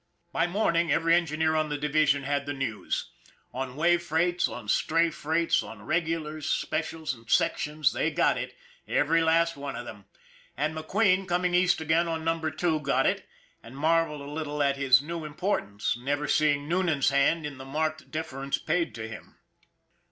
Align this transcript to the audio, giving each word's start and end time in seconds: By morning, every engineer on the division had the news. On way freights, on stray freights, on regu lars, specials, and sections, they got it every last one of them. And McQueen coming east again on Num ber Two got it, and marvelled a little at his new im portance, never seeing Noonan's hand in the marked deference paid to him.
By 0.31 0.47
morning, 0.47 0.91
every 0.91 1.13
engineer 1.13 1.53
on 1.55 1.69
the 1.69 1.77
division 1.77 2.23
had 2.23 2.47
the 2.47 2.53
news. 2.55 3.11
On 3.53 3.75
way 3.75 3.97
freights, 3.97 4.47
on 4.47 4.67
stray 4.67 5.11
freights, 5.11 5.61
on 5.61 5.81
regu 5.81 6.19
lars, 6.19 6.49
specials, 6.49 7.13
and 7.13 7.29
sections, 7.29 7.93
they 7.93 8.09
got 8.09 8.35
it 8.35 8.57
every 8.87 9.21
last 9.21 9.55
one 9.55 9.75
of 9.75 9.85
them. 9.85 10.05
And 10.57 10.75
McQueen 10.75 11.27
coming 11.27 11.53
east 11.53 11.81
again 11.81 12.07
on 12.07 12.23
Num 12.25 12.41
ber 12.41 12.49
Two 12.49 12.79
got 12.79 13.05
it, 13.05 13.27
and 13.61 13.77
marvelled 13.77 14.21
a 14.21 14.25
little 14.25 14.63
at 14.63 14.75
his 14.75 15.03
new 15.03 15.23
im 15.23 15.35
portance, 15.35 15.95
never 15.95 16.27
seeing 16.27 16.67
Noonan's 16.67 17.09
hand 17.09 17.45
in 17.45 17.59
the 17.59 17.63
marked 17.63 18.09
deference 18.09 18.57
paid 18.57 18.95
to 18.95 19.07
him. 19.07 19.37